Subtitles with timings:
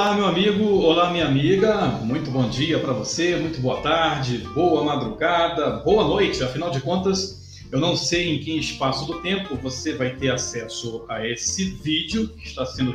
[0.00, 1.88] Olá, meu amigo, olá, minha amiga.
[2.02, 6.42] Muito bom dia para você, muito boa tarde, boa madrugada, boa noite.
[6.42, 11.04] Afinal de contas, eu não sei em que espaço do tempo você vai ter acesso
[11.06, 12.94] a esse vídeo que está sendo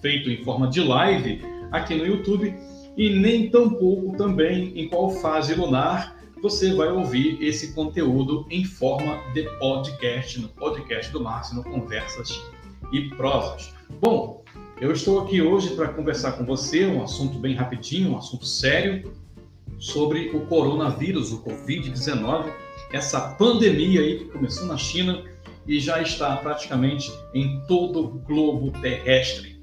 [0.00, 2.56] feito em forma de live aqui no YouTube
[2.96, 9.20] e nem tampouco também em qual fase lunar você vai ouvir esse conteúdo em forma
[9.34, 12.40] de podcast, no podcast do Márcio, no Conversas
[12.94, 13.74] e Prosas.
[14.00, 14.40] Bom,
[14.80, 19.12] eu estou aqui hoje para conversar com você um assunto bem rapidinho, um assunto sério
[19.78, 22.50] sobre o coronavírus, o Covid-19,
[22.90, 25.22] essa pandemia aí que começou na China
[25.66, 29.60] e já está praticamente em todo o globo terrestre.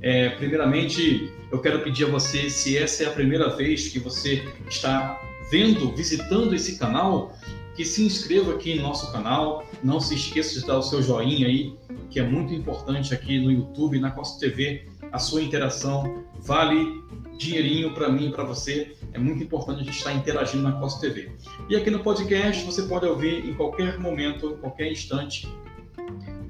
[0.00, 4.44] É, primeiramente, eu quero pedir a você, se essa é a primeira vez que você
[4.68, 7.36] está vendo, visitando esse canal,
[7.74, 9.66] que se inscreva aqui em nosso canal.
[9.82, 11.74] Não se esqueça de dar o seu joinha aí,
[12.12, 14.86] que é muito importante aqui no YouTube, na Costa TV.
[15.10, 17.02] A sua interação vale
[17.38, 18.94] dinheirinho para mim e para você.
[19.14, 21.32] É muito importante a gente estar interagindo na Costa TV.
[21.70, 25.48] E aqui no podcast você pode ouvir em qualquer momento, em qualquer instante,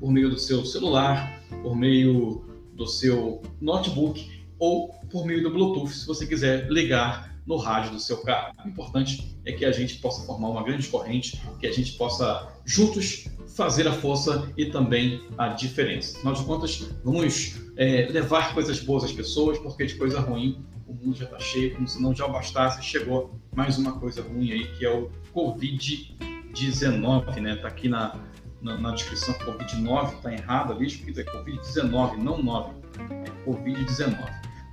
[0.00, 5.92] por meio do seu celular, por meio do seu notebook ou por meio do Bluetooth,
[5.92, 8.54] se você quiser ligar no rádio do seu carro.
[8.64, 12.52] O importante é que a gente possa formar uma grande corrente, que a gente possa
[12.64, 13.26] juntos
[13.56, 16.16] fazer a força e também a diferença.
[16.16, 20.94] Afinal de contas, vamos é, levar coisas boas às pessoas, porque de coisa ruim o
[20.94, 24.66] mundo já está cheio, como se não já bastasse, chegou mais uma coisa ruim aí,
[24.76, 27.54] que é o Covid-19, né?
[27.54, 28.20] Está aqui na,
[28.60, 34.18] na, na, descrição, Covid-9, está errado ali, escrito é Covid-19, não 9, é Covid-19.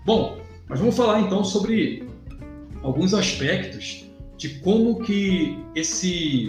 [0.06, 2.09] Bom, mas vamos falar então sobre
[2.84, 4.06] alguns aspectos
[4.38, 6.48] de como que esse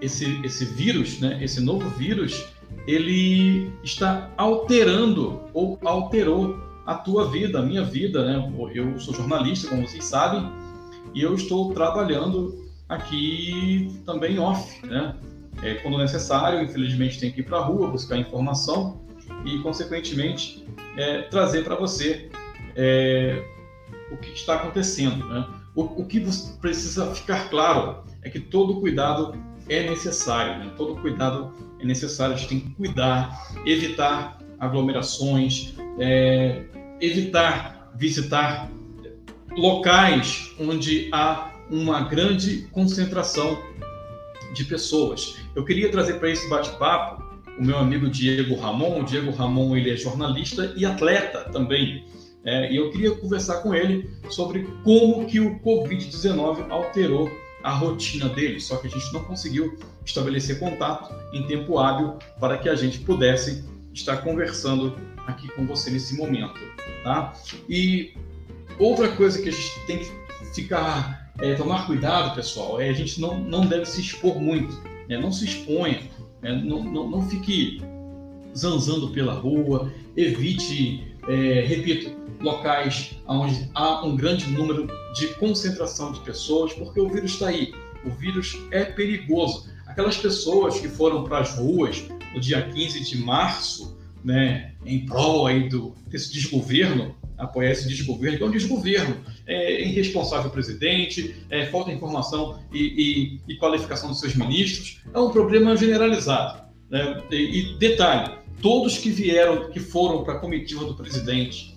[0.00, 2.46] esse esse vírus, né, esse novo vírus,
[2.86, 8.52] ele está alterando ou alterou a tua vida, a minha vida, né?
[8.74, 10.50] Eu sou jornalista, como vocês sabem,
[11.14, 15.14] e eu estou trabalhando aqui também off, né?
[15.62, 19.02] É, quando necessário, infelizmente, tenho que ir para a rua buscar informação
[19.44, 20.64] e, consequentemente,
[20.96, 22.30] é, trazer para você
[22.74, 23.42] é,
[24.10, 25.26] o que está acontecendo.
[25.26, 25.46] Né?
[25.74, 26.20] O, o, que
[26.60, 29.34] precisa ficar claro é que todo cuidado
[29.68, 30.72] é necessário, né?
[30.76, 36.64] todo cuidado é necessário, a gente tem que cuidar, evitar aglomerações, é,
[37.00, 38.70] evitar visitar
[39.56, 43.58] locais onde há uma grande concentração
[44.54, 45.36] de pessoas.
[45.54, 47.22] Eu queria trazer para esse bate-papo
[47.58, 49.00] o meu amigo Diego Ramon.
[49.00, 52.06] O Diego Ramon ele é jornalista e atleta também.
[52.44, 57.30] É, e eu queria conversar com ele sobre como que o Covid-19 alterou
[57.62, 62.56] a rotina dele, só que a gente não conseguiu estabelecer contato em tempo hábil para
[62.58, 64.96] que a gente pudesse estar conversando
[65.26, 66.58] aqui com você nesse momento,
[67.02, 67.34] tá?
[67.68, 68.14] E
[68.78, 70.10] outra coisa que a gente tem que
[70.54, 75.18] ficar, é, tomar cuidado, pessoal, é a gente não, não deve se expor muito, né?
[75.18, 76.02] não se exponha,
[76.40, 76.52] né?
[76.52, 77.82] não, não, não fique
[78.58, 86.20] zanzando pela rua, evite, é, repito, locais onde há um grande número de concentração de
[86.20, 87.72] pessoas, porque o vírus está aí.
[88.04, 89.68] O vírus é perigoso.
[89.86, 92.04] Aquelas pessoas que foram para as ruas
[92.34, 98.36] no dia 15 de março, né, em prol aí do, desse desgoverno, apoiar esse desgoverno,
[98.36, 99.16] que é um desgoverno,
[99.46, 105.18] é, irresponsável presidente, é, falta de informação e, e, e, qualificação dos seus ministros, é
[105.18, 106.62] um problema generalizado.
[106.90, 107.22] Né?
[107.30, 107.36] E,
[107.74, 111.76] e detalhe, todos que vieram, que foram para a comitiva do presidente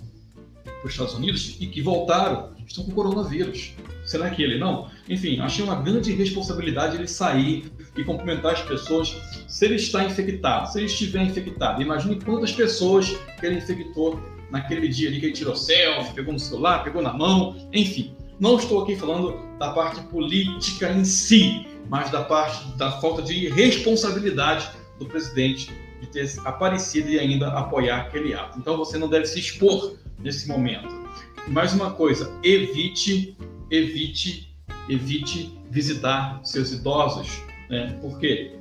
[0.64, 3.74] para os Estados Unidos e que voltaram estão com coronavírus.
[4.06, 4.90] Será que ele não?
[5.08, 9.16] Enfim, achei uma grande responsabilidade ele sair e cumprimentar as pessoas
[9.48, 11.82] se ele está infectado, se ele estiver infectado.
[11.82, 16.84] Imagine quantas pessoas ele infectou naquele dia ali que ele tirou selfie, pegou no celular,
[16.84, 18.14] pegou na mão, enfim.
[18.40, 23.50] Não estou aqui falando da parte política em si, mas da parte da falta de
[23.50, 24.68] responsabilidade
[24.98, 25.72] do presidente
[26.02, 28.58] de ter aparecido e ainda apoiar aquele ato.
[28.60, 30.90] Então você não deve se expor nesse momento.
[31.48, 33.38] Mais uma coisa, evite,
[33.70, 34.56] evite,
[34.90, 37.98] evite visitar seus idosos, né?
[38.02, 38.56] Porque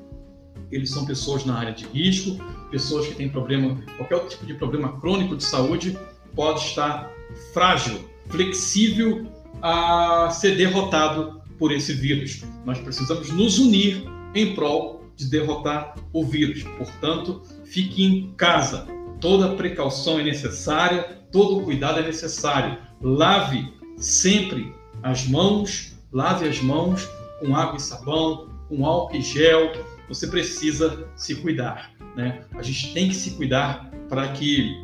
[0.71, 2.39] eles são pessoas na área de risco,
[2.71, 5.99] pessoas que têm problema, qualquer tipo de problema crônico de saúde
[6.35, 7.11] pode estar
[7.53, 9.27] frágil, flexível
[9.63, 12.43] a ser derrotado por esse vírus.
[12.65, 14.05] Nós precisamos nos unir
[14.35, 16.63] em prol de derrotar o vírus.
[16.77, 18.87] Portanto, fique em casa.
[19.21, 22.79] Toda precaução é necessária, todo cuidado é necessário.
[23.01, 27.09] Lave sempre as mãos, lave as mãos
[27.39, 29.73] com água e sabão, com álcool e gel.
[30.09, 32.45] Você precisa se cuidar, né?
[32.55, 34.75] A gente tem que se cuidar para que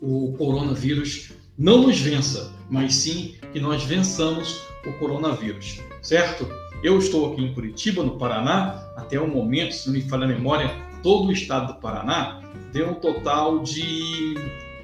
[0.00, 6.48] o coronavírus não nos vença, mas sim que nós vençamos o coronavírus, certo?
[6.82, 10.28] Eu estou aqui em Curitiba, no Paraná, até o momento, se não me falha a
[10.28, 10.70] memória,
[11.02, 12.40] todo o estado do Paraná
[12.72, 14.34] deu um total de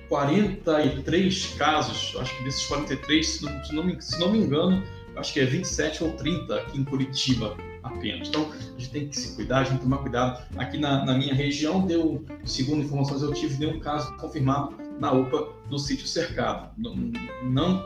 [0.09, 4.83] 43 casos, acho que desses 43, se não, se não, me, se não me engano,
[5.17, 8.29] acho que é 27 ou 30 aqui em Curitiba apenas.
[8.29, 10.45] Então, a gente tem que se cuidar, a gente tem que tomar cuidado.
[10.57, 15.13] Aqui na, na minha região, deu, segundo informações eu tive, deu um caso confirmado na
[15.13, 16.71] UPA do sítio cercado.
[16.77, 16.97] Não,
[17.43, 17.85] não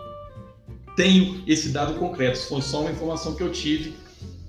[0.99, 3.95] tenho esse dado concreto, foi só uma informação que eu tive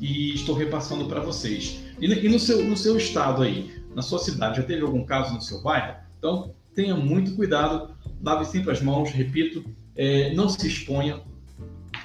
[0.01, 1.79] e estou repassando para vocês.
[2.01, 5.31] E, e no, seu, no seu estado aí, na sua cidade, já teve algum caso
[5.31, 5.97] no seu bairro?
[6.17, 9.63] Então, tenha muito cuidado, lave sempre as mãos, repito,
[9.95, 11.21] é, não se exponha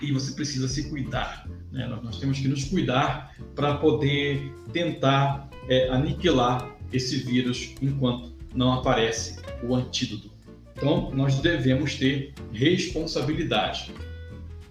[0.02, 1.48] e você precisa se cuidar.
[1.72, 1.86] Né?
[1.86, 8.74] Nós, nós, temos que nos cuidar para poder tentar é, aniquilar esse vírus enquanto não
[8.74, 10.30] aparece o antídoto.
[10.76, 13.90] Então, nós devemos ter responsabilidade.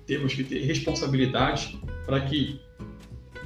[0.06, 2.60] Temos que ter responsabilidade para que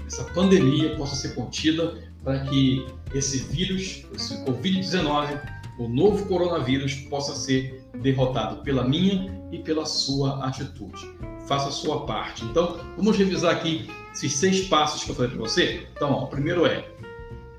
[0.06, 5.40] essa pandemia possa ser contida, para que esse vírus, esse Covid-19,
[5.80, 11.10] o novo coronavírus, possa ser derrotado pela minha e pela sua atitude.
[11.48, 12.44] Faça a sua parte.
[12.46, 15.88] Então, vamos revisar aqui esses seis passos que eu falei para você.
[15.94, 16.90] Então, ó, o primeiro é: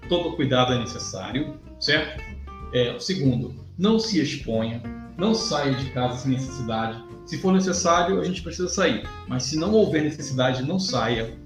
[0.09, 2.23] todo cuidado é necessário, certo?
[2.73, 4.83] É, o segundo, não se exponha,
[5.17, 7.03] não saia de casa sem necessidade.
[7.29, 11.37] Se for necessário, a gente precisa sair, mas se não houver necessidade, não saia.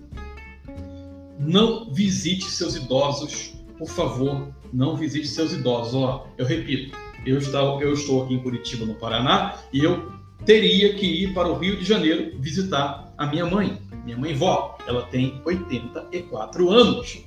[1.40, 5.94] Não visite seus idosos, por favor, não visite seus idosos.
[5.94, 6.96] Ó, eu repito,
[7.26, 10.12] eu estou, eu estou aqui em Curitiba, no Paraná, e eu
[10.46, 14.78] teria que ir para o Rio de Janeiro visitar a minha mãe, minha mãe vó.
[14.86, 17.24] Ela tem 84 anos.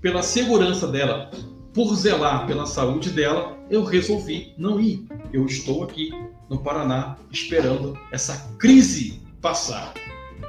[0.00, 1.30] Pela segurança dela,
[1.74, 5.04] por zelar pela saúde dela, eu resolvi não ir.
[5.32, 6.10] Eu estou aqui
[6.48, 9.92] no Paraná esperando essa crise passar,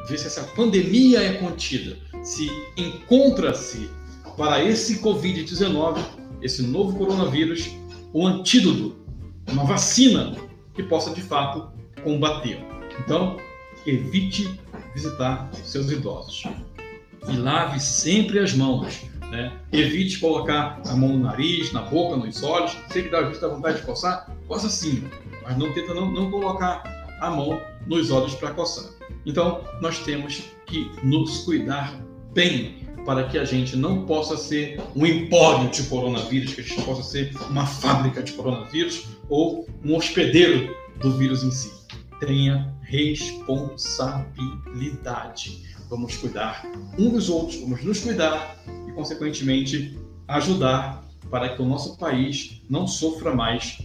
[0.07, 3.89] ver se essa pandemia é contida, se encontra-se
[4.37, 5.97] para esse Covid-19,
[6.41, 7.71] esse novo coronavírus,
[8.13, 8.95] um antídoto,
[9.51, 10.35] uma vacina
[10.75, 11.71] que possa de fato
[12.03, 12.59] combater.
[12.99, 13.37] Então,
[13.87, 14.59] evite
[14.93, 16.43] visitar seus idosos
[17.27, 19.53] e lave sempre as mãos né?
[19.71, 22.77] Evite colocar a mão no nariz, na boca, nos olhos.
[22.89, 25.03] Se que dá a vontade de coçar, coça sim,
[25.43, 26.83] mas não tenta não, não colocar
[27.19, 28.89] a mão nos olhos para coçar.
[29.25, 31.93] Então, nós temos que nos cuidar
[32.33, 36.81] bem para que a gente não possa ser um empório de coronavírus, que a gente
[36.81, 41.71] possa ser uma fábrica de coronavírus ou um hospedeiro do vírus em si.
[42.19, 45.63] Tenha responsabilidade.
[45.89, 46.65] Vamos cuidar
[46.97, 48.57] um dos outros, vamos nos cuidar
[48.95, 49.97] consequentemente,
[50.27, 53.79] ajudar para que o nosso país não sofra mais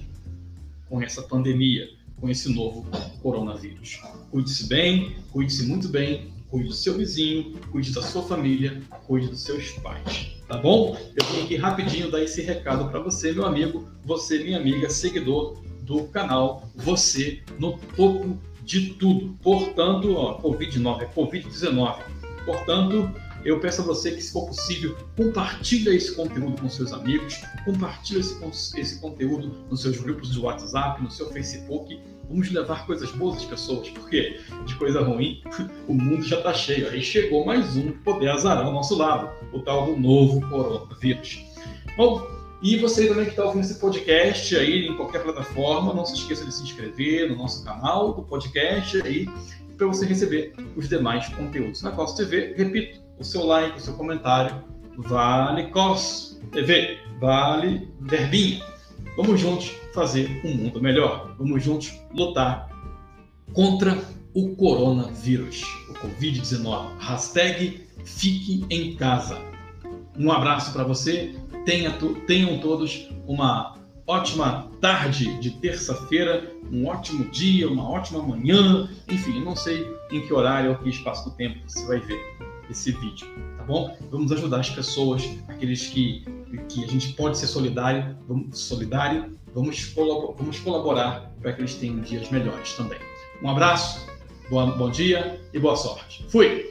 [0.88, 1.88] com essa pandemia,
[2.20, 2.86] com esse novo
[3.22, 4.00] coronavírus.
[4.30, 9.42] Cuide-se bem, cuide-se muito bem, cuide do seu vizinho, cuide da sua família, cuide dos
[9.42, 10.36] seus pais.
[10.48, 10.96] Tá bom?
[11.14, 15.62] Eu vim aqui rapidinho dar esse recado para você, meu amigo, você, minha amiga, seguidor
[15.82, 19.36] do canal, você no topo de tudo.
[19.42, 21.98] Portanto, ó, Covid-19 é Covid-19.
[22.44, 27.40] Portanto, eu peço a você que, se for possível, compartilhe esse conteúdo com seus amigos,
[27.64, 32.00] compartilhe esse, esse conteúdo nos seus grupos de WhatsApp, no seu Facebook.
[32.28, 35.42] Vamos levar coisas boas às pessoas, porque de coisa ruim
[35.88, 36.88] o mundo já está cheio.
[36.88, 41.44] Aí chegou mais um que poder azarar ao nosso lado, o tal do novo coronavírus.
[41.96, 42.24] Bom,
[42.62, 46.44] e você também que está ouvindo esse podcast aí em qualquer plataforma, não se esqueça
[46.44, 49.26] de se inscrever no nosso canal do podcast aí
[49.78, 51.80] para você receber os demais conteúdos.
[51.80, 54.64] Na Costa TV, repito, o seu like, o seu comentário,
[54.96, 58.64] vale COS TV, vale Verbinha.
[59.16, 61.34] Vamos juntos fazer um mundo melhor.
[61.38, 62.68] Vamos juntos lutar
[63.52, 64.02] contra
[64.34, 66.98] o coronavírus, o Covid-19.
[66.98, 69.38] Hashtag fique em casa.
[70.18, 71.34] Um abraço para você.
[71.66, 71.92] Tenha,
[72.26, 79.54] tenham todos uma ótima tarde de terça-feira, um ótimo dia, uma ótima manhã, enfim, não
[79.54, 83.64] sei em que horário ou que espaço do tempo você vai ver esse vídeo, tá
[83.64, 83.96] bom?
[84.10, 86.24] Vamos ajudar as pessoas, aqueles que,
[86.68, 92.00] que a gente pode ser solidário, vamos, solidário, vamos, vamos colaborar para que eles tenham
[92.00, 92.98] dias melhores também.
[93.42, 94.06] Um abraço,
[94.48, 96.24] bom, bom dia e boa sorte.
[96.28, 96.69] Fui!